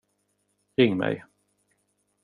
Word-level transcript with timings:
Ring 0.79 0.97
mig. 0.97 1.21